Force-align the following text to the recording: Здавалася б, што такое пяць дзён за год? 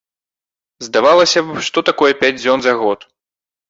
Здавалася 0.85 1.39
б, 1.51 1.61
што 1.71 1.87
такое 1.93 2.13
пяць 2.25 2.35
дзён 2.43 2.59
за 2.71 2.79
год? 2.85 3.11